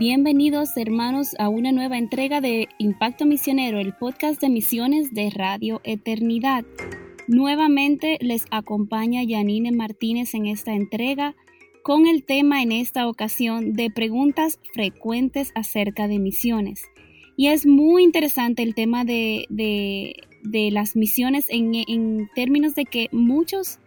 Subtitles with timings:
[0.00, 5.82] Bienvenidos hermanos a una nueva entrega de Impacto Misionero, el podcast de misiones de Radio
[5.84, 6.64] Eternidad.
[7.28, 11.36] Nuevamente les acompaña Yanine Martínez en esta entrega
[11.82, 16.82] con el tema en esta ocasión de preguntas frecuentes acerca de misiones.
[17.36, 20.14] Y es muy interesante el tema de,
[20.72, 23.78] las misiones en, en términos de que muchos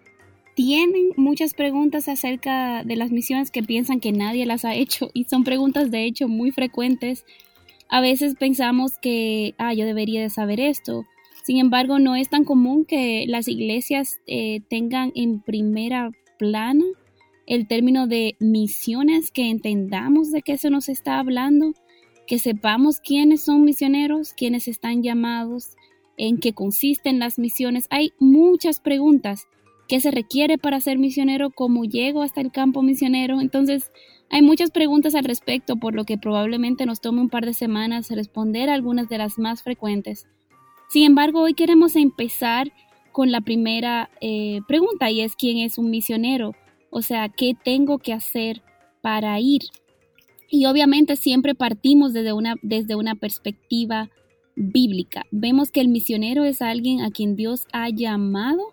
[0.56, 5.26] tienen muchas preguntas acerca de las misiones que piensan que nadie las ha hecho y
[5.26, 7.26] son preguntas de hecho muy frecuentes.
[7.90, 11.06] A veces pensamos que, ah, yo debería de saber esto.
[11.44, 16.86] Sin embargo, no es tan común que las iglesias eh, tengan en primera plana
[17.46, 21.74] el término de misiones, que entendamos de qué se nos está hablando,
[22.26, 25.76] que sepamos quiénes son misioneros, quiénes están llamados,
[26.16, 27.88] en qué consisten las misiones.
[27.90, 29.48] Hay muchas preguntas
[29.94, 33.40] qué se requiere para ser misionero, cómo llego hasta el campo misionero.
[33.40, 33.92] Entonces,
[34.32, 38.10] hay muchas preguntas al respecto, por lo que probablemente nos tome un par de semanas
[38.10, 40.26] responder algunas de las más frecuentes.
[40.90, 42.74] Sin embargo, hoy queremos empezar
[43.12, 46.56] con la primera eh, pregunta y es quién es un misionero,
[46.90, 48.64] o sea, qué tengo que hacer
[49.04, 49.62] para ir.
[50.50, 54.10] Y obviamente siempre partimos desde una, desde una perspectiva
[54.56, 55.28] bíblica.
[55.30, 58.73] Vemos que el misionero es alguien a quien Dios ha llamado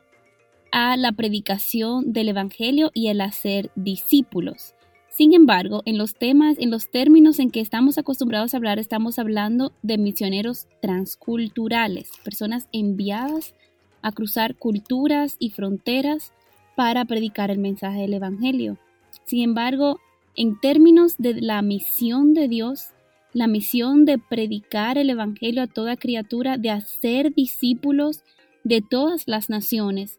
[0.72, 4.74] a la predicación del Evangelio y el hacer discípulos.
[5.08, 9.18] Sin embargo, en los temas, en los términos en que estamos acostumbrados a hablar, estamos
[9.18, 13.54] hablando de misioneros transculturales, personas enviadas
[14.02, 16.32] a cruzar culturas y fronteras
[16.76, 18.78] para predicar el mensaje del Evangelio.
[19.24, 19.98] Sin embargo,
[20.36, 22.90] en términos de la misión de Dios,
[23.32, 28.22] la misión de predicar el Evangelio a toda criatura, de hacer discípulos
[28.64, 30.18] de todas las naciones,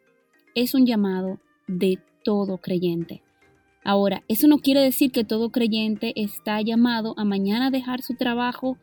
[0.56, 3.22] es un llamado de todo creyente.
[3.84, 8.78] Ahora, eso no quiere decir que todo creyente está llamado a mañana dejar su trabajo,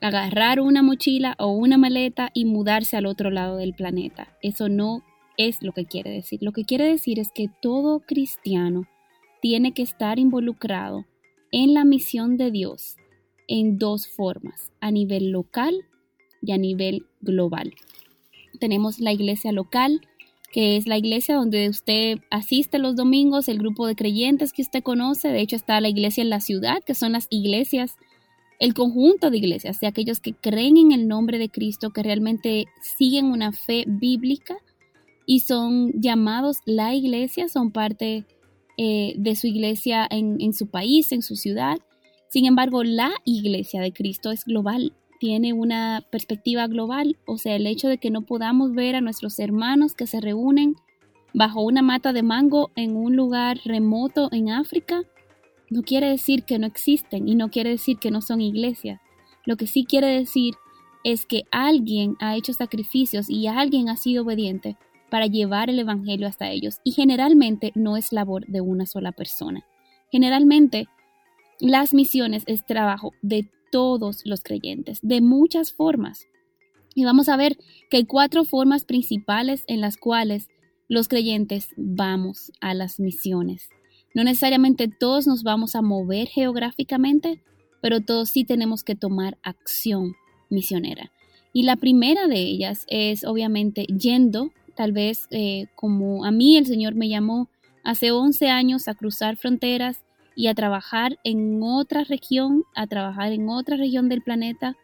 [0.00, 4.36] agarrar una mochila o una maleta y mudarse al otro lado del planeta.
[4.42, 5.02] Eso no
[5.36, 6.40] es lo que quiere decir.
[6.42, 8.84] Lo que quiere decir es que todo cristiano
[9.40, 11.04] tiene que estar involucrado
[11.50, 12.96] en la misión de Dios
[13.48, 15.84] en dos formas, a nivel local
[16.40, 17.74] y a nivel global.
[18.60, 20.00] Tenemos la iglesia local,
[20.52, 24.82] que es la iglesia donde usted asiste los domingos, el grupo de creyentes que usted
[24.82, 25.28] conoce.
[25.28, 27.96] De hecho, está la iglesia en la ciudad, que son las iglesias,
[28.60, 32.66] el conjunto de iglesias, de aquellos que creen en el nombre de Cristo, que realmente
[32.98, 34.58] siguen una fe bíblica
[35.24, 38.26] y son llamados la iglesia, son parte
[38.76, 41.78] eh, de su iglesia en, en su país, en su ciudad.
[42.28, 47.68] Sin embargo, la iglesia de Cristo es global, tiene una perspectiva global, o sea, el
[47.68, 50.74] hecho de que no podamos ver a nuestros hermanos que se reúnen
[51.32, 55.04] bajo una mata de mango en un lugar remoto en África,
[55.70, 59.00] no quiere decir que no existen y no quiere decir que no son iglesias.
[59.46, 60.54] Lo que sí quiere decir
[61.04, 64.76] es que alguien ha hecho sacrificios y alguien ha sido obediente
[65.08, 66.80] para llevar el Evangelio hasta ellos.
[66.82, 69.64] Y generalmente no es labor de una sola persona.
[70.10, 70.88] Generalmente
[71.60, 76.28] las misiones es trabajo de todos los creyentes, de muchas formas.
[76.94, 77.58] Y vamos a ver
[77.90, 80.48] que hay cuatro formas principales en las cuales
[80.88, 83.70] los creyentes vamos a las misiones.
[84.14, 87.42] No necesariamente todos nos vamos a mover geográficamente,
[87.80, 90.14] pero todos sí tenemos que tomar acción
[90.50, 91.10] misionera.
[91.54, 96.66] Y la primera de ellas es obviamente yendo, tal vez eh, como a mí el
[96.66, 97.48] Señor me llamó
[97.84, 100.02] hace 11 años a cruzar fronteras
[100.34, 104.76] y a trabajar en otra región, a trabajar en otra región del planeta,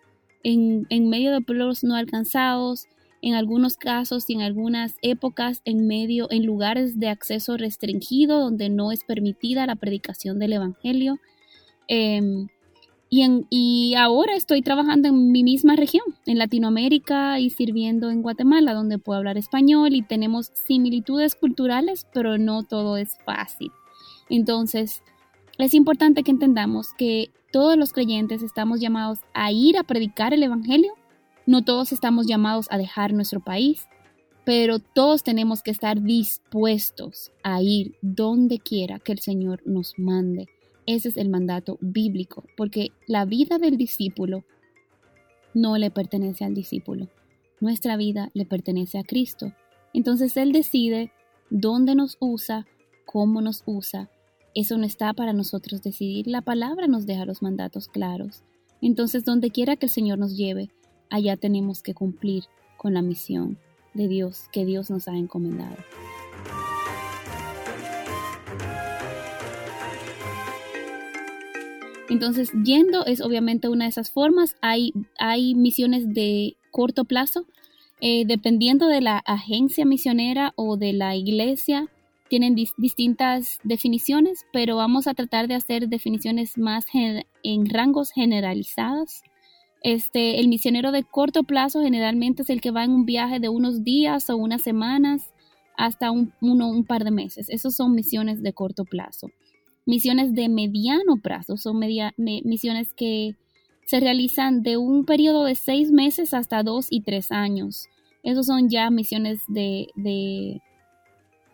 [0.43, 2.87] en, medio de pueblos no alcanzados,
[3.21, 8.69] en algunos casos y en algunas épocas en medio, en lugares de acceso restringido donde
[8.69, 11.19] no es permitida la predicación del Evangelio.
[11.89, 12.49] Em,
[13.11, 18.75] y, y, ahora estoy trabajando en mi misma región, en Latinoamérica y sirviendo en Guatemala,
[18.75, 23.73] donde puedo hablar español y tenemos similitudes culturales, pero no todo es fácil.
[24.29, 25.03] Entonces,
[25.59, 30.43] es importante que entendamos que todos los creyentes estamos llamados a ir a predicar el
[30.43, 30.93] Evangelio.
[31.47, 33.89] No todos estamos llamados a dejar nuestro país,
[34.45, 40.49] pero todos tenemos que estar dispuestos a ir donde quiera que el Señor nos mande.
[40.87, 44.45] Ese es el mandato bíblico, porque la vida del discípulo
[45.55, 47.09] no le pertenece al discípulo.
[47.61, 49.53] nuestra vida le pertenece a Cristo.
[49.93, 51.11] Entonces Él decide
[51.51, 52.67] dónde nos usa,
[53.05, 54.11] cómo nos usa.
[54.59, 56.27] Eso no está para nosotros decidir.
[56.27, 58.43] La palabra nos deja los mandatos claros.
[58.83, 60.69] Entonces, donde quiera que el Señor nos lleve,
[61.11, 62.43] allá tenemos que cumplir
[62.77, 63.57] con la misión
[63.95, 65.77] de Dios que Dios nos ha encomendado.
[72.09, 74.57] Entonces, yendo es obviamente una de esas formas.
[74.61, 77.47] Hay, hay misiones de corto plazo,
[78.01, 81.89] eh, dependiendo de la agencia misionera o de la iglesia,
[82.29, 86.87] tienen distintas definiciones, pero vamos a tratar de hacer definiciones más
[87.43, 89.23] en rangos generalizados.
[89.83, 93.49] Este, el misionero de corto plazo generalmente es el que va en un viaje de
[93.49, 95.33] unos días o unas semanas
[95.77, 97.49] hasta un, par de meses.
[97.49, 99.31] Esos son misiones de corto plazo.
[99.87, 103.37] Misiones de mediano plazo son misiones que
[103.87, 107.87] se realizan de un periodo de seis meses hasta dos y tres años.
[108.25, 110.61] Esos son ya misiones de,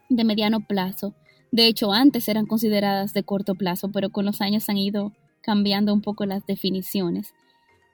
[0.09, 1.15] de mediano plazo.
[1.51, 5.93] De hecho, antes eran consideradas de corto plazo, pero con los años han ido cambiando
[5.93, 7.35] un poco las definiciones.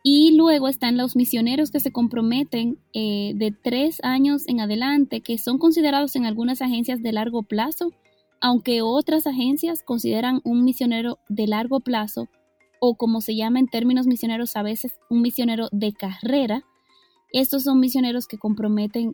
[0.03, 5.37] Y luego están los misioneros que se comprometen eh, de tres años en adelante, que
[5.37, 7.93] son considerados en algunas agencias de largo plazo,
[8.41, 12.29] aunque otras agencias consideran un misionero de largo plazo
[12.81, 16.65] o como se llama en términos misioneros a veces un misionero de carrera.
[17.31, 18.39] Estos son misioneros que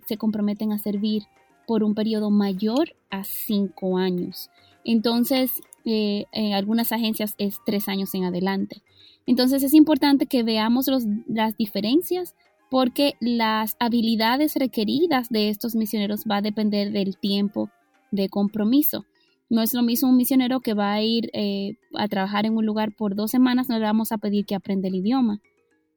[0.07, 1.25] se comprometen a servir
[1.67, 4.51] por un periodo mayor a cinco años.
[4.85, 8.83] Entonces, eh, en algunas agencias es tres años en adelante.
[9.27, 10.87] Entonces es importante que veamos
[11.27, 12.35] las diferencias
[12.71, 17.71] porque las habilidades requeridas de estos misioneros va a depender del tiempo
[18.11, 19.05] de compromiso.
[19.49, 22.67] No es lo mismo un misionero que va a ir eh, a trabajar en un
[22.67, 25.41] lugar por dos semanas, no le vamos a pedir que aprenda el idioma.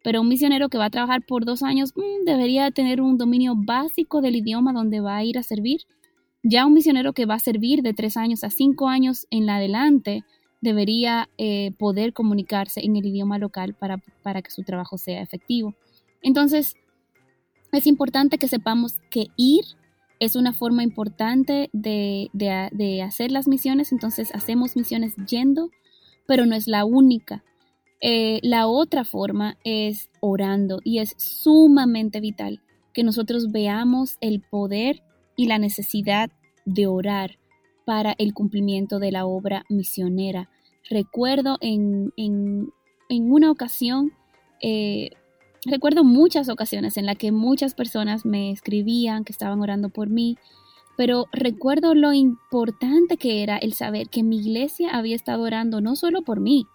[0.03, 3.53] Pero un misionero que va a trabajar por dos años mm, debería tener un dominio
[3.55, 5.81] básico del idioma donde va a ir a servir.
[6.43, 10.23] Ya un misionero que va a servir de tres años a cinco años en adelante
[10.61, 15.75] debería eh, poder comunicarse en el idioma local para, para que su trabajo sea efectivo.
[16.21, 16.75] Entonces,
[17.71, 19.63] es importante que sepamos que ir
[20.19, 25.71] es una forma importante de, de, hacer las misiones, entonces hacemos misiones yendo,
[26.27, 27.43] pero no es la única.
[28.01, 32.61] Eh, la otra forma es orando y es sumamente vital
[32.93, 35.03] que nosotros veamos el poder
[35.35, 36.29] y la necesidad
[36.65, 37.37] de orar
[37.85, 40.49] para el cumplimiento de la obra misionera.
[40.89, 42.13] Recuerdo en,
[43.09, 44.13] una ocasión,
[44.61, 45.09] eh,
[45.65, 50.37] recuerdo muchas ocasiones en las que muchas personas me escribían que estaban orando por mí,
[50.97, 55.95] pero recuerdo lo importante que era el saber que mi iglesia había estado orando no
[55.95, 56.67] solo por mí,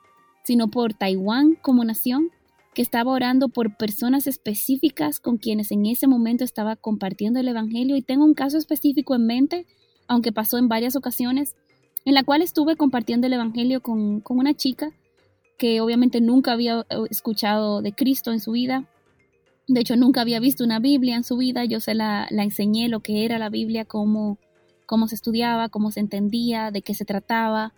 [0.45, 2.31] sino por Taiwán como nación,
[2.75, 7.97] que estaba orando por personas específicas con quienes en ese momento estaba compartiendo el Evangelio.
[7.97, 9.67] Y tengo un caso específico en mente
[10.07, 11.57] aunque pasó en varias ocasiones,
[12.05, 14.93] en la cual estuve compartiendo el Evangelio con, una chica
[15.59, 18.89] que obviamente nunca había eh, escuchado de Cristo en su vida.
[19.67, 21.65] De hecho, nunca había visto una Biblia en su vida.
[21.65, 24.39] Yo se la, enseñé lo que era la Biblia, cómo,
[24.85, 27.73] cómo se estudiaba, cómo se entendía, de qué se trataba,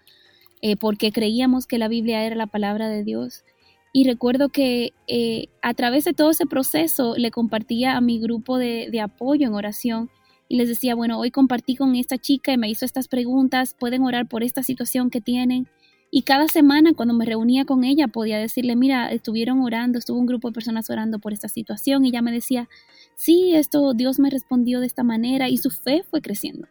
[0.68, 3.44] eh, porque creíamos que la Biblia era la palabra de Dios.
[3.92, 8.58] Y recuerdo que eh, a través de todo ese proceso le compartía a mi grupo
[8.58, 10.10] de, de apoyo en oración
[10.48, 14.02] y les decía, bueno, hoy compartí con esta chica y me hizo estas preguntas, pueden
[14.02, 15.68] orar por esta situación que tienen.
[16.10, 20.26] Y cada semana cuando me reunía con ella podía decirle, mira, estuvieron orando, estuvo un
[20.26, 22.68] grupo de personas orando por esta situación y ella me decía,
[23.14, 26.66] sí, esto Dios me respondió de esta manera y su fe fue creciendo.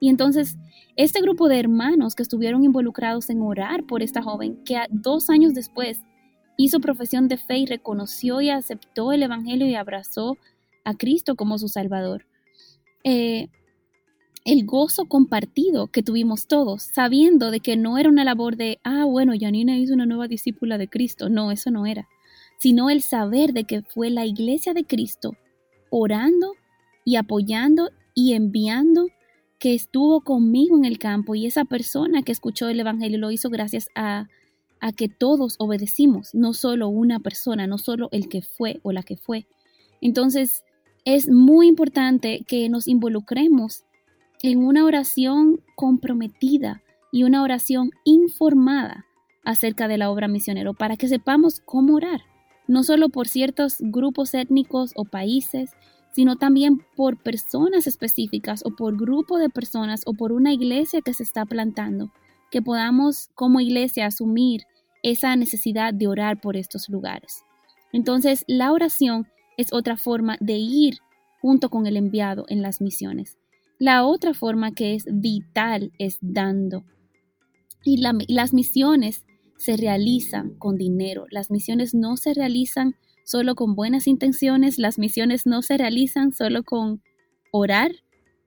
[0.00, 0.56] Y entonces,
[0.96, 5.54] este grupo de hermanos que estuvieron involucrados en orar por esta joven, que dos años
[5.54, 6.02] después
[6.56, 10.36] hizo profesión de fe y reconoció y aceptó el Evangelio y abrazó
[10.84, 12.26] a Cristo como su Salvador,
[13.04, 13.48] eh,
[14.46, 19.04] el gozo compartido que tuvimos todos, sabiendo de que no era una labor de, ah,
[19.04, 21.28] bueno, Janina hizo una nueva discípula de Cristo.
[21.28, 22.08] No, eso no era.
[22.58, 25.36] Sino el saber de que fue la iglesia de Cristo
[25.90, 26.52] orando
[27.04, 29.08] y apoyando y enviando
[29.58, 33.48] que estuvo conmigo en el campo y esa persona que escuchó el Evangelio lo hizo
[33.48, 34.28] gracias a,
[34.80, 39.02] a que todos obedecimos, no solo una persona, no solo el que fue o la
[39.02, 39.46] que fue.
[40.00, 40.64] Entonces,
[41.04, 43.84] es muy importante que nos involucremos
[44.42, 46.82] en una oración comprometida
[47.12, 49.06] y una oración informada
[49.44, 52.22] acerca de la obra misionero para que sepamos cómo orar,
[52.66, 55.70] no solo por ciertos grupos étnicos o países,
[56.16, 61.12] sino también por personas específicas o por grupo de personas o por una iglesia que
[61.12, 62.10] se está plantando,
[62.50, 64.62] que podamos como iglesia asumir
[65.02, 67.44] esa necesidad de orar por estos lugares.
[67.92, 69.26] Entonces, la oración
[69.58, 71.00] es otra forma de ir
[71.42, 73.36] junto con el enviado en las misiones.
[73.78, 76.86] La otra forma que es vital es dando.
[77.84, 79.26] Y las misiones
[79.58, 81.26] se realizan con dinero.
[81.30, 82.96] Las misiones no se realizan
[83.26, 84.78] solo con buenas intenciones.
[84.78, 87.02] Las misiones no se realizan solo con
[87.50, 87.90] orar.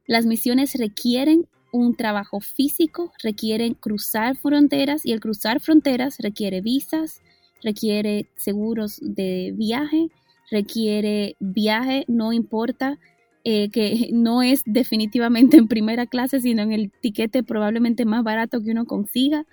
[0.08, 7.22] Las misiones requieren un trabajo físico, requieren cruzar fronteras y el cruzar fronteras requiere visas,
[7.62, 10.08] requiere seguros de viaje,
[10.50, 12.98] requiere viaje, no importa
[13.44, 18.62] eh, que no es definitivamente en primera clase, sino en el tiquete probablemente más barato
[18.62, 19.46] que uno consiga.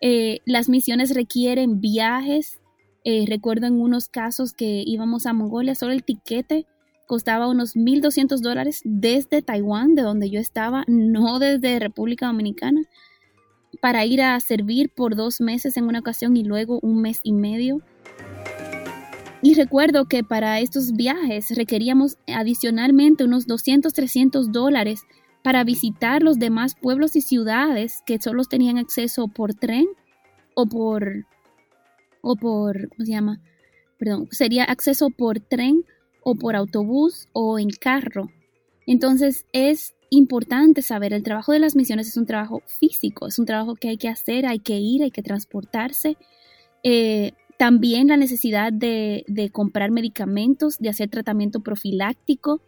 [0.00, 2.60] Eh, las misiones requieren viajes.
[3.04, 6.66] Eh, recuerdo en unos casos que íbamos a Mongolia, solo el tiquete
[7.06, 12.82] costaba unos 1.200 dólares desde Taiwán, de donde yo estaba, no desde República Dominicana,
[13.80, 17.32] para ir a servir por dos meses en una ocasión y luego un mes y
[17.32, 17.82] medio.
[19.42, 25.02] Y recuerdo que para estos viajes requeríamos adicionalmente unos 200, 300 dólares
[25.42, 29.86] para visitar los demás pueblos y ciudades que solo tenían acceso por tren
[30.54, 31.26] o por,
[32.22, 33.40] o por, ¿cómo se llama?
[33.98, 35.84] Perdón, sería acceso por tren
[36.24, 38.30] o por autobús o en carro.
[38.86, 43.46] Entonces es importante saber, el trabajo de las misiones es un trabajo físico, es un
[43.46, 46.16] trabajo que hay que hacer, hay que ir, hay que transportarse.
[46.82, 52.60] Eh, también la necesidad de, de, comprar medicamentos, de hacer tratamiento profiláctico.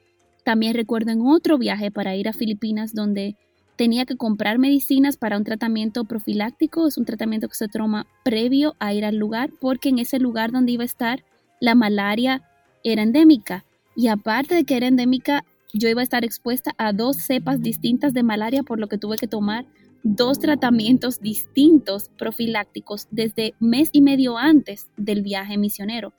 [0.44, 3.37] También recuerdo en otro viaje para ir a Filipinas donde
[3.76, 6.87] tenía que comprar medicinas para un tratamiento profiláctico.
[6.87, 10.52] Es un tratamiento que se toma previo a ir al lugar porque en ese lugar
[10.52, 11.25] donde iba a estar
[11.61, 12.43] la malaria
[12.83, 13.64] era endémica.
[13.97, 18.12] Y aparte de que era endémica, yo iba a estar expuesta a dos cepas distintas
[18.12, 19.66] de malaria, por lo que tuve que tomar
[20.02, 26.12] dos tratamientos distintos profilácticos desde mes y medio antes del viaje misionero.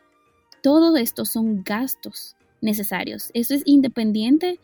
[0.64, 3.30] Todo esto son gastos necesarios.
[3.34, 4.60] Eso es independiente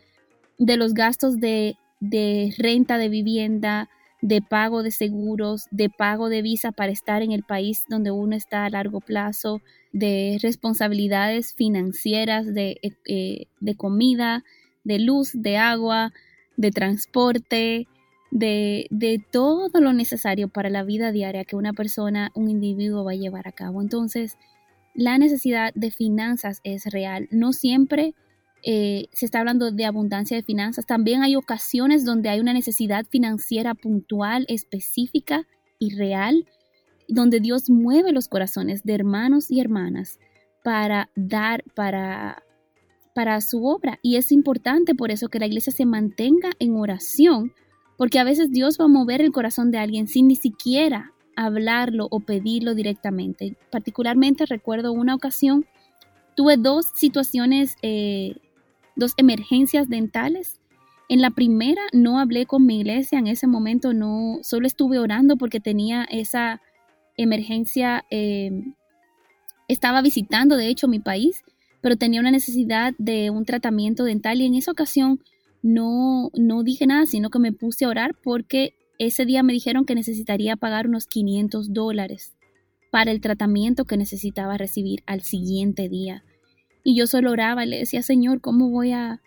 [0.58, 3.90] de los gastos de, de renta de vivienda,
[4.22, 8.36] de pago de seguros, de pago de visa para estar en el país donde uno
[8.36, 9.62] está a largo plazo,
[9.94, 14.44] de responsabilidades financieras, de, eh, eh, de comida,
[14.84, 16.12] de luz, de agua,
[16.58, 17.88] de transporte,
[18.30, 23.12] de, de, todo lo necesario para la vida diaria que una persona, un individuo va
[23.12, 23.82] a llevar a cabo.
[23.82, 24.38] Entonces,
[24.94, 27.28] la necesidad de finanzas es real.
[27.32, 28.14] No siempre
[28.64, 30.86] eh, se está hablando de abundancia de finanzas.
[30.86, 35.48] También hay ocasiones donde hay una necesidad financiera puntual, específica
[35.80, 36.46] y real,
[37.08, 40.20] donde Dios mueve los corazones de hermanos y hermanas
[40.64, 42.44] para dar, para,
[43.14, 44.00] para su obra.
[44.02, 47.54] Y es importante por eso que la iglesia se mantenga en oración,
[47.98, 52.08] porque a veces Dios va a mover el corazón de alguien sin ni siquiera hablarlo
[52.12, 53.58] o pedirlo directamente.
[53.72, 55.66] Particularmente recuerdo una ocasión,
[56.36, 58.36] tuve dos situaciones eh,
[58.96, 60.60] dos emergencias dentales.
[61.10, 65.36] En la primera no hablé con mi iglesia, en ese momento no, solo estuve orando
[65.36, 66.62] porque tenía esa
[67.18, 68.76] emergencia, em,
[69.68, 71.44] estaba visitando de hecho mi país,
[71.82, 75.20] pero tenía una necesidad de un tratamiento dental y en esa ocasión
[75.62, 79.86] no, no dije nada, sino que me puse a orar porque ese día me dijeron
[79.86, 82.34] que necesitaría pagar unos 500 dólares
[82.92, 86.24] para el tratamiento que necesitaba recibir al siguiente día.
[86.84, 89.22] Y yo solo oraba y le decía, Señor, ¿cómo voy a,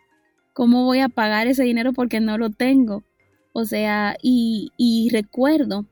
[0.53, 3.05] cómo voy a pagar ese dinero porque no lo tengo?
[3.53, 5.87] O sea, y, y recuerdo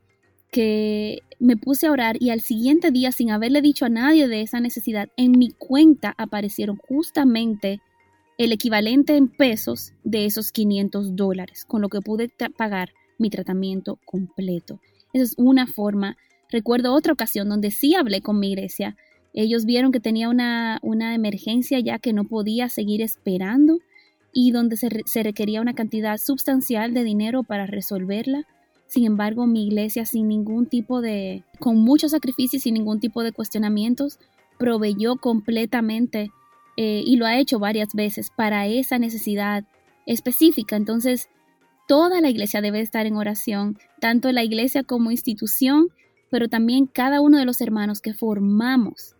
[0.51, 4.41] que me puse a orar y al siguiente día, sin haberle dicho a nadie de
[4.41, 7.81] esa necesidad, en mi cuenta aparecieron justamente
[8.37, 13.99] el equivalente en pesos de esos 500 dólares, con lo que pude pagar mi tratamiento
[14.05, 14.79] completo.
[15.13, 16.17] Esa es una forma.
[16.49, 18.95] Recuerdo otra ocasión donde sí hablé con mi iglesia
[19.33, 20.79] ellos vieron que tenía una,
[21.13, 23.79] emergencia ya que no podía seguir esperando
[24.31, 28.45] y donde se, se, requería una cantidad sustancial de dinero para resolverla.
[28.87, 33.31] Sin embargo, mi iglesia sin ningún tipo de, con muchos sacrificios, sin ningún tipo de
[33.31, 34.19] cuestionamientos,
[34.59, 36.31] proveyó completamente
[36.77, 39.63] eh, y lo ha hecho varias veces para esa necesidad
[40.05, 40.75] específica.
[40.75, 41.29] Entonces,
[41.87, 45.89] toda la iglesia debe estar en oración, tanto la iglesia como institución,
[46.29, 49.12] pero también cada uno de los hermanos que formamos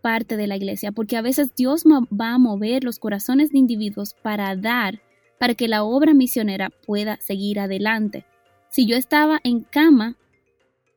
[0.00, 4.14] parte de la iglesia, porque a veces Dios va a mover los corazones de individuos
[4.22, 5.00] para dar,
[5.38, 8.24] para que la obra misionera pueda seguir adelante.
[8.70, 10.16] Si yo estaba en cama,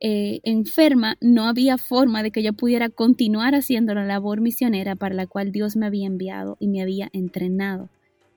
[0.00, 5.14] eh, enferma, no había forma de que yo pudiera continuar haciendo la labor misionera para
[5.14, 7.88] la cual Dios me había enviado y me había entrenado.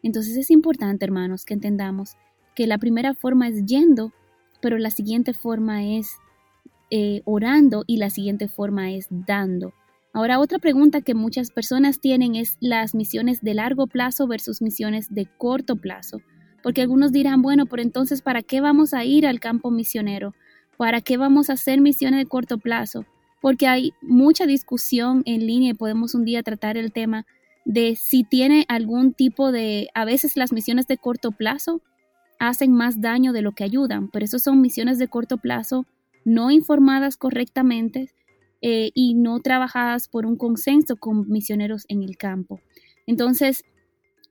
[0.03, 2.15] Entonces es importante, hermanos, que entendamos
[2.55, 4.13] que la primera forma es yendo,
[4.61, 6.09] pero la siguiente forma es
[6.89, 9.73] eh, orando y la siguiente forma es dando
[10.17, 15.13] Ahora, otra pregunta que muchas personas tienen es las misiones de largo plazo versus misiones
[15.13, 16.23] de corto plazo.
[16.63, 20.33] Porque algunos dirán, bueno, por entonces, ¿para qué vamos a ir al campo misionero?
[20.75, 23.05] ¿Para qué vamos a hacer misiones de corto plazo?
[23.41, 27.27] Porque hay mucha discusión en línea y podemos un día tratar el tema
[27.63, 31.79] de si tiene algún tipo de, a veces las misiones de corto plazo
[32.39, 35.85] hacen más daño de lo que ayudan, pero eso son misiones de corto plazo
[36.25, 38.09] no informadas correctamente
[38.61, 42.59] eh, y no trabajadas por un consenso con misioneros en el campo.
[43.05, 43.63] Entonces,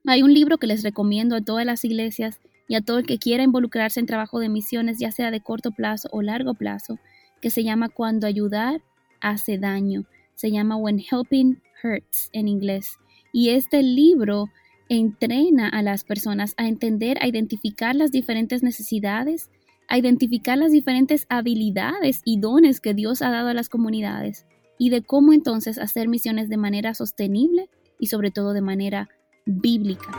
[0.07, 3.19] hay un libro que les recomiendo a todas las iglesias y a todo el que
[3.19, 6.99] quiera involucrarse en trabajo de misiones, ya sea de corto plazo o largo plazo,
[7.41, 8.83] que se llama Cuando ayudar
[9.21, 10.05] hace daño.
[10.35, 12.99] Se llama When Helping Hurts en inglés.
[13.33, 14.49] Y este libro
[14.89, 19.51] entrena a las personas a entender, a identificar las diferentes necesidades
[19.89, 24.47] a identificar las diferentes habilidades y dones que Dios ha dado a las comunidades
[24.79, 29.09] y de cómo entonces hacer misiones de manera sostenible y sobre todo de manera
[29.47, 30.11] bíblica.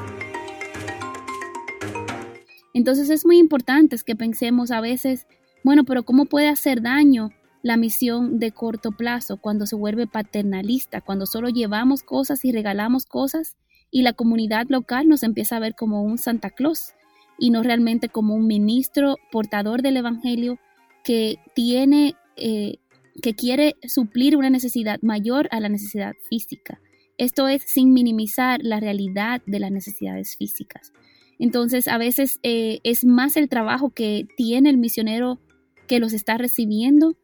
[2.74, 5.26] Entonces es muy importante que pensemos a veces,
[5.64, 7.32] bueno, pero ¿cómo puede hacer daño
[7.64, 13.06] la misión de corto plazo cuando se vuelve paternalista, cuando solo llevamos cosas y regalamos
[13.06, 13.58] cosas
[13.90, 16.94] y la comunidad local nos empieza a ver como un Santa Claus?
[17.40, 20.60] Y no realmente como un ministro portador del Evangelio
[21.04, 22.78] que tiene, eh,
[23.22, 26.80] que quiere suplir una necesidad mayor a la necesidad física.
[27.18, 30.94] Esto es sin minimizar la realidad de las necesidades físicas.
[31.40, 35.40] Entonces, a veces eh, es más el trabajo que tiene el misionero
[35.88, 37.16] que los está recibiendo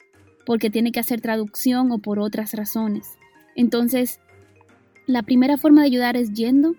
[0.46, 3.08] porque tiene que hacer traducción o por otras razones.
[3.55, 4.20] Entonces,
[5.05, 6.75] la primera forma de ayudar es yendo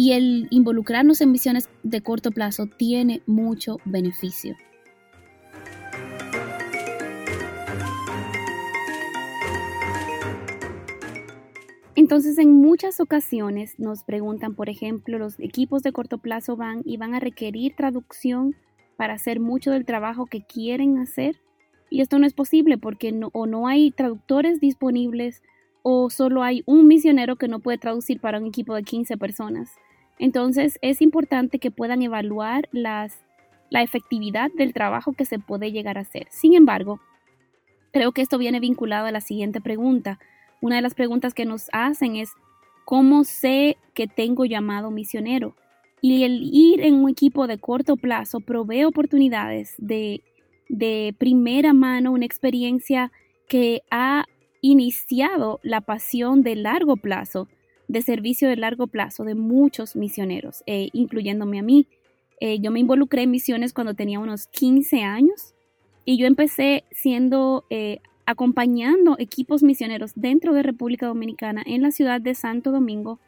[0.00, 4.56] y el involucrarnos en misiones de corto plazo tiene mucho beneficio.
[11.94, 16.96] Entonces, en muchas ocasiones nos preguntan, por ejemplo, los equipos de corto plazo van y
[16.96, 18.56] van a requerir traducción
[18.96, 21.36] para hacer mucho del trabajo que quieren hacer.
[21.90, 25.42] Y esto no es posible porque no, o no hay traductores disponibles
[25.82, 29.70] o solo hay un misionero que no puede traducir para un equipo de 15 personas.
[30.20, 33.08] Entonces es importante que puedan evaluar la
[33.72, 36.26] efectividad del trabajo que se puede llegar a hacer.
[36.30, 37.00] Sin embargo,
[37.90, 40.20] creo que esto viene vinculado a la siguiente pregunta.
[40.60, 42.32] Una de las preguntas que nos hacen es,
[42.84, 45.56] ¿cómo sé que tengo llamado misionero?
[46.02, 50.22] Y el ir en un equipo de corto plazo provee oportunidades de,
[50.68, 53.10] de primera mano, una experiencia
[53.48, 54.26] que ha
[54.60, 57.48] iniciado la pasión de largo plazo
[57.90, 61.88] de servicio de largo plazo de muchos misioneros, eh, incluyéndome a mí.
[62.38, 65.54] Eh, yo me involucré en misiones cuando tenía unos 15 años
[66.04, 72.20] y yo empecé siendo eh, acompañando equipos misioneros dentro de República Dominicana en la ciudad
[72.20, 73.18] de Santo Domingo,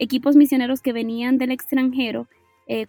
[0.00, 2.26] equipos misioneros que venían del extranjero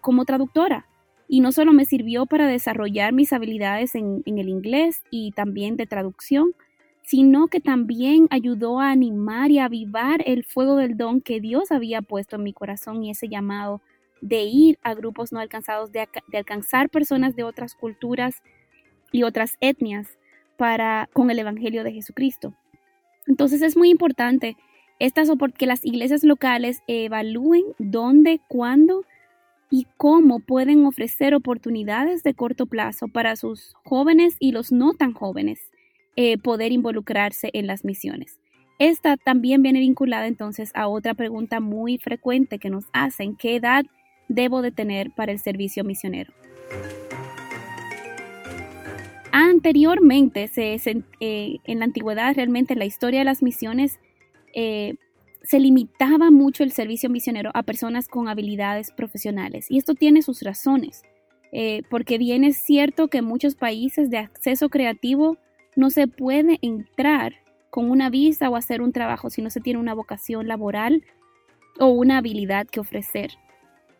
[0.00, 0.86] como traductora.
[1.26, 5.88] Y no solo me sirvió para desarrollar mis habilidades en el inglés y también de
[5.88, 6.54] traducción,
[7.02, 12.00] sino que también ayudó a animar y avivar el fuego del don que Dios había
[12.00, 13.82] puesto en mi corazón y ese llamado
[14.20, 18.42] de ir a grupos no alcanzados, de, alcanzar personas de otras culturas
[19.10, 20.16] y otras etnias
[20.56, 22.54] para con el evangelio de Jesucristo.
[23.26, 24.56] Entonces es muy importante
[25.00, 29.04] estas que las iglesias locales evalúen dónde, cuándo
[29.68, 35.14] y cómo pueden ofrecer oportunidades de corto plazo para sus jóvenes y los no tan
[35.14, 35.71] jóvenes
[36.14, 38.38] eh, poder involucrarse en las misiones.
[38.78, 43.86] Esta también viene vinculada entonces a otra pregunta muy frecuente que nos hacen, ¿qué edad
[44.28, 46.30] debo de tener para el servicio misionero?
[49.30, 53.98] Anteriormente, eh, en la antigüedad, realmente en la historia de las misiones,
[54.54, 54.96] eh,
[55.42, 59.70] se limitaba mucho el servicio misionero a personas con habilidades profesionales.
[59.70, 61.02] Y esto tiene sus razones,
[61.88, 65.38] porque bien es cierto que muchos países de acceso creativo
[65.76, 67.34] no se puede entrar
[67.70, 71.04] con una visa o hacer un trabajo si no se tiene una vocación laboral
[71.78, 73.32] o una habilidad que ofrecer.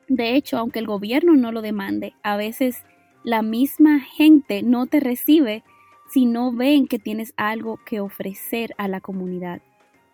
[0.09, 2.85] De hecho, aunque el gobierno no lo demande, a veces
[3.25, 5.65] la misma gente no te recibe
[6.11, 9.63] si no ven que tienes algo que ofrecer a la comunidad.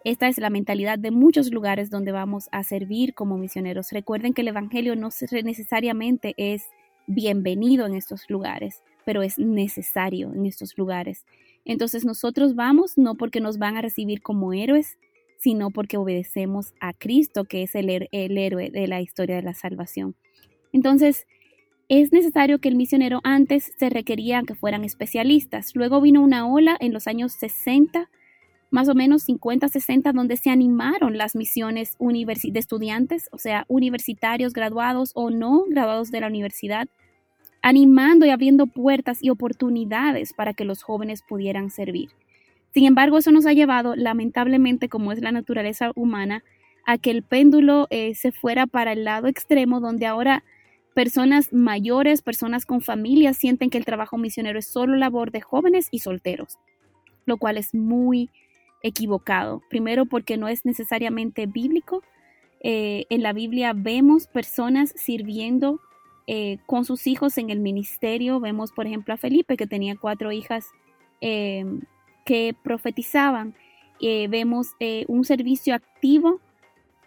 [0.05, 3.91] Esta es la mentalidad de muchos lugares donde vamos a servir como misioneros.
[3.91, 5.09] Recuerden que el Evangelio no
[5.43, 6.67] necesariamente es
[7.09, 11.27] bienvenido en estos lugares, pero es necesario en estos lugares.
[11.69, 14.99] Entonces nosotros vamos no porque nos van a recibir como héroes,
[15.39, 20.17] sino porque obedecemos a Cristo, que es el, héroe de la historia de la salvación.
[20.73, 21.27] Entonces,
[21.89, 25.77] es necesario que el misionero antes se requería que fueran especialistas.
[25.77, 28.11] Luego vino una ola en los años 60
[28.71, 34.53] más o menos 50, 60, donde se animaron las misiones de estudiantes, o sea, universitarios
[34.53, 36.89] graduados o no graduados de la universidad,
[37.63, 42.11] animando y abriendo puertas y oportunidades para que los jóvenes pudieran servir.
[42.73, 46.45] Sin embargo, eso nos ha llevado, lamentablemente, como es la naturaleza humana,
[46.87, 50.45] a que el péndulo eh, se fuera para el lado extremo, donde ahora
[50.95, 55.89] personas mayores, personas con familias sienten que el trabajo misionero es solo labor de jóvenes
[55.91, 56.59] y solteros,
[57.25, 58.31] lo cual es muy
[58.83, 59.63] equivocado.
[59.71, 62.03] Primero porque no es necesariamente bíblico.
[62.61, 65.81] Eh, en la Biblia vemos personas sirviendo
[66.31, 68.39] eh, con sus hijos en el ministerio.
[68.39, 70.67] Vemos, por ejemplo, a Felipe que tenía cuatro hijas
[71.21, 71.65] eh,
[72.25, 73.55] que profetizaban.
[74.01, 74.69] vemos
[75.09, 76.41] un servicio activo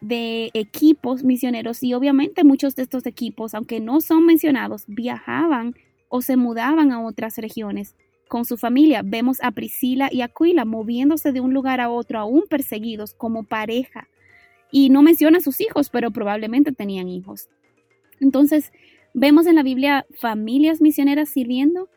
[0.02, 5.76] de equipos misioneros y obviamente muchos de estos equipos, aunque no son mencionados, viajaban
[6.10, 7.96] o se mudaban a otras regiones
[8.28, 9.04] con su familia.
[9.06, 14.08] Vemos a Priscila y Aquila moviéndose de un lugar a otro, aún perseguidos como pareja.
[14.72, 17.50] Y no menciona a sus hijos, pero probablemente tenían hijos.
[18.22, 18.72] Entonces,
[19.14, 21.90] vemos en la Biblia familias misioneras sirviendo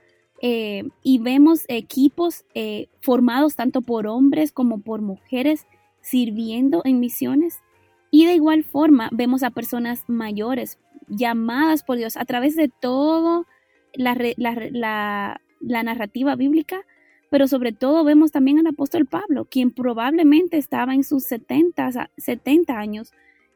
[0.43, 5.67] eh, y vemos equipos eh, formados tanto por hombres como por mujeres
[6.01, 7.63] sirviendo en misiones.
[8.11, 13.47] Y de igual forma vemos a personas mayores llamadas por Dios a través de todo
[13.95, 16.83] la, la, narrativa bíblica,
[17.31, 22.79] pero sobre todo vemos también al apóstol Pablo, quien probablemente estaba en sus 70, 70
[22.79, 23.13] años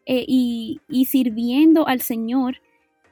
[0.07, 2.63] eh, y, sirviendo al Señor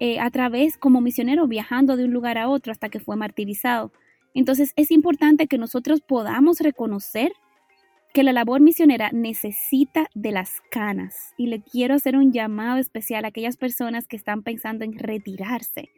[0.00, 3.92] eh, a través como misionero, viajando de un lugar a otro hasta que fue martirizado.
[4.34, 7.32] Entonces es importante que nosotros podamos reconocer
[8.12, 11.34] que la labor misionera necesita de las canas.
[11.36, 15.90] Y le quiero hacer un llamado especial a aquellas personas que están pensando en retirarse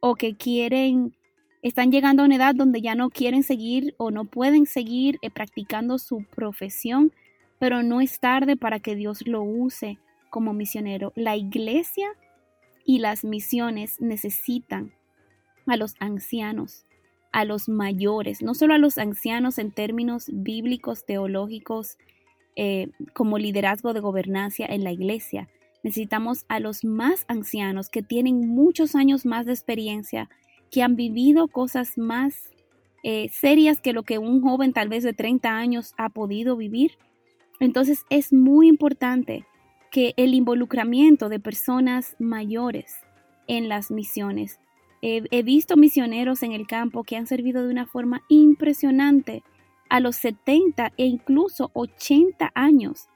[0.00, 1.14] o que quieren
[1.62, 5.30] están llegando a una edad donde ya no quieren seguir o no pueden seguir eh,
[5.30, 7.12] practicando su profesión,
[7.58, 9.98] pero no es tarde para que Dios lo use
[10.30, 11.12] como misionero.
[11.16, 12.08] La iglesia
[12.86, 14.92] y las misiones necesitan
[15.66, 16.86] a los ancianos,
[17.32, 21.98] a los mayores, no solo a los ancianos en términos bíblicos, teológicos,
[22.54, 25.48] eh, como liderazgo de gobernancia en la iglesia.
[25.82, 30.30] Necesitamos a los más ancianos que tienen muchos años más de experiencia
[30.70, 32.50] que han vivido cosas más
[33.02, 36.92] eh, serias que lo que un joven tal vez de 30 años ha podido vivir.
[37.60, 39.44] Entonces es muy importante
[39.90, 42.96] que el involucramiento de personas mayores
[43.46, 44.58] en las misiones.
[45.02, 49.44] he visto misioneros en el campo que han servido de una forma impresionante
[49.88, 53.08] a los 70 e incluso 80 años.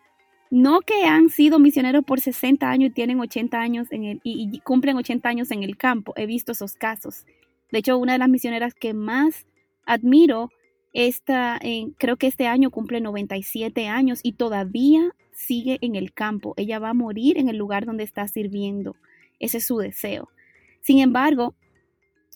[0.51, 4.59] No que han sido misioneros por 60 años y tienen 80 años en el, y,
[4.61, 6.13] cumplen 80 años en el campo.
[6.17, 7.25] He visto esos casos.
[7.71, 9.47] De hecho, una de las misioneras que más
[9.87, 10.51] admiro,
[10.92, 11.61] esta,
[11.98, 16.55] creo que este año cumple 97 años y todavía sigue en el campo.
[16.57, 18.96] Ella va a morir en el lugar donde está sirviendo.
[19.38, 20.29] Ese es su deseo.
[20.81, 21.55] Sin embargo,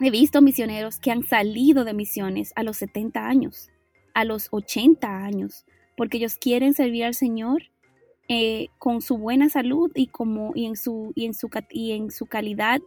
[0.00, 3.70] he visto misioneros que han salido de misiones a los 70 años,
[4.14, 5.64] a los 80 años,
[5.96, 7.70] porque ellos quieren servir al Señor
[8.28, 12.10] eh, con su buena salud y, como, y, en su, y, en su, y en
[12.10, 12.80] su calidad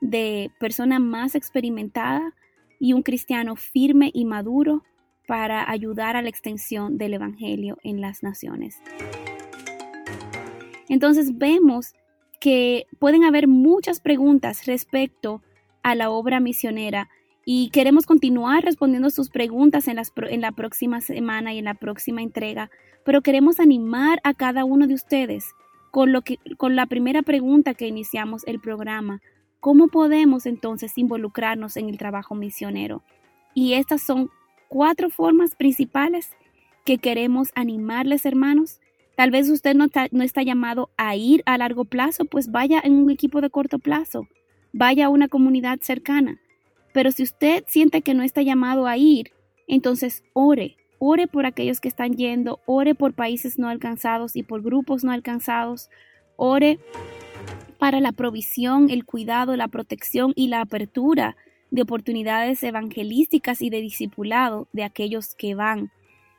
[0.00, 2.34] de persona más experimentada
[2.78, 4.84] y un cristiano firme y maduro
[5.26, 8.80] para ayudar a la extensión del Evangelio en las naciones.
[10.88, 11.94] Entonces vemos
[12.40, 15.42] que pueden haber muchas preguntas respecto
[15.82, 17.08] a la obra misionera
[17.46, 19.96] y queremos continuar respondiendo sus preguntas en,
[20.40, 22.70] la próxima semana y en la próxima entrega,
[23.04, 25.52] pero queremos animar a cada uno de ustedes
[25.90, 29.20] con, lo que, con la primera pregunta que iniciamos el programa.
[29.60, 33.02] ¿Cómo podemos entonces involucrarnos en el trabajo misionero?
[33.54, 34.30] Y estas son
[34.74, 36.30] cuatro formas principales
[36.84, 38.80] que queremos animarles, hermanos.
[39.14, 42.80] Tal vez usted no está, no está llamado a ir a largo plazo, pues vaya
[42.82, 44.26] en un equipo de corto plazo,
[44.72, 46.40] vaya a una comunidad cercana.
[46.92, 49.30] Pero si usted siente que no está llamado a ir,
[49.68, 54.60] entonces ore, ore por aquellos que están yendo, ore por países no alcanzados y por
[54.60, 55.88] grupos no alcanzados,
[56.34, 56.80] ore
[57.78, 61.36] para la provisión, el cuidado, la protección y la apertura
[61.74, 65.90] de oportunidades evangelísticas y de discipulado de aquellos que van.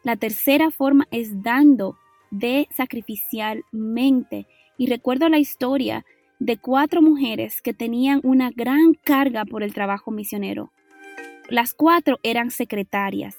[0.02, 1.98] La tercera forma es dando
[2.32, 4.48] de sacrificialmente.
[4.78, 6.06] Y recuerdo la historia
[6.40, 10.72] de cuatro mujeres que tenían una gran carga por el trabajo misionero.
[11.50, 13.36] Las cuatro eran secretarias,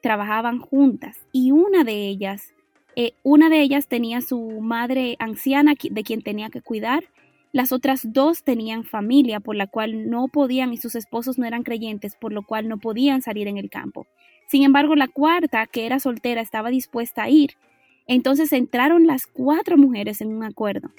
[0.00, 2.54] trabajaban juntas y una de ellas,
[2.96, 7.04] eh, una de ellas tenía su madre anciana de quien tenía que cuidar
[7.54, 11.62] Las otras dos tenían familia, por la cual no podían y sus esposos no eran
[11.62, 14.08] creyentes, por lo cual no podían salir en el campo.
[14.48, 17.52] Sin embargo, la cuarta, que era soltera, estaba dispuesta a ir.
[18.08, 20.90] Entonces entraron las cuatro mujeres en un acuerdo.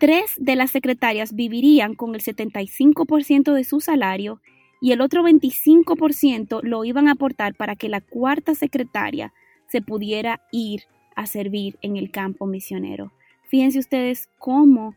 [0.00, 4.40] Tres de las secretarias vivirían con el 75% de su salario
[4.80, 9.32] y el otro 25% lo iban a aportar para que la cuarta secretaria
[9.68, 10.82] se pudiera ir
[11.14, 13.12] a servir en el campo misionero.
[13.44, 14.96] Fíjense ustedes cómo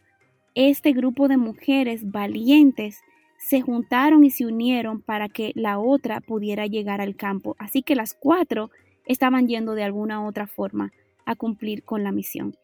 [0.57, 3.03] este grupo de mujeres valientes
[3.37, 7.55] se juntaron y se unieron para que la otra pudiera llegar al campo.
[7.59, 8.71] Así que las cuatro
[9.05, 10.91] estaban yendo de alguna u otra forma
[11.25, 12.55] a cumplir con la misión.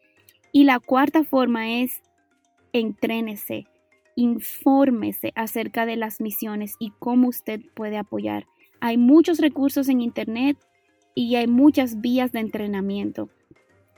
[0.50, 2.02] Y la cuarta forma es
[2.72, 3.68] entrénese,
[4.16, 8.46] infórmese acerca de las misiones y cómo usted puede apoyar.
[8.80, 10.58] Hay muchos recursos en Internet
[11.14, 13.30] y hay muchas vías de entrenamiento.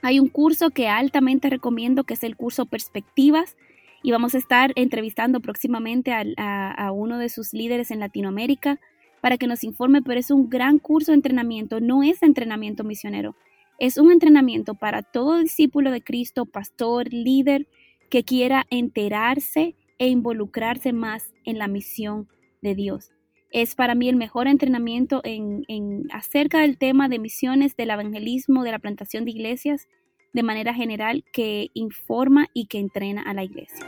[0.03, 3.57] Hay un curso que altamente recomiendo que es el curso Perspectivas
[4.03, 8.79] y vamos a estar entrevistando próximamente a, uno de sus líderes en Latinoamérica
[9.21, 13.35] para que nos informe, pero es un gran curso de entrenamiento, no es entrenamiento misionero,
[13.79, 17.67] es un entrenamiento para todo discípulo de Cristo, pastor, líder,
[18.09, 22.27] que quiera enterarse e involucrarse más en la misión
[22.61, 23.11] de Dios.
[23.51, 28.71] Es para mí el mejor entrenamiento en, acerca del tema de misiones, del evangelismo, de
[28.71, 29.87] la plantación de iglesias
[30.33, 33.85] de manera general que informa y que entrena a la iglesia.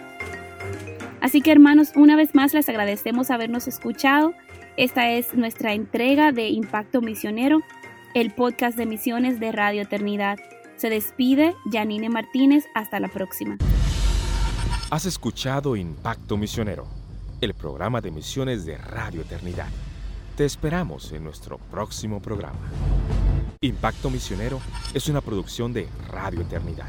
[1.21, 4.33] Así que hermanos, una vez más les agradecemos habernos escuchado.
[4.77, 7.59] Esta es nuestra entrega de Impacto Misionero,
[8.13, 10.39] el podcast de misiones de Radio Eternidad.
[10.77, 12.65] Se despide Janine Martínez.
[12.73, 13.57] Hasta la próxima.
[14.89, 16.87] Has escuchado Impacto Misionero,
[17.41, 19.67] el programa de misiones de Radio Eternidad.
[20.37, 22.59] Te esperamos en nuestro próximo programa.
[23.61, 24.61] Impacto Misionero
[24.93, 26.87] es una producción de Radio Eternidad.